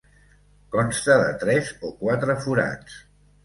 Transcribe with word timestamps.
Consta 0.75 1.19
de 1.25 1.29
tres 1.45 1.71
o 1.91 1.95
quatre 2.03 2.41
forats. 2.43 3.01